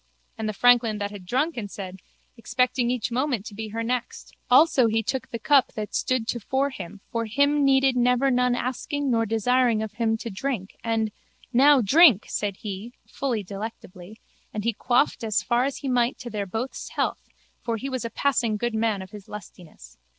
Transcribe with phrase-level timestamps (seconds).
[0.35, 1.97] And the franklin that had drunken said,
[2.35, 4.33] Expecting each moment to be her next.
[4.49, 9.11] Also he took the cup that stood tofore him for him needed never none asking
[9.11, 11.11] nor desiring of him to drink and,
[11.53, 14.19] Now drink, said he, fully delectably,
[14.51, 17.27] and he quaffed as far as he might to their both's health
[17.63, 19.99] for he was a passing good man of his lustiness.